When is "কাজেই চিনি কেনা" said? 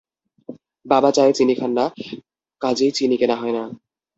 2.61-3.35